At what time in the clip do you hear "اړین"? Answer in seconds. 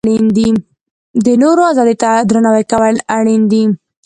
3.17-3.41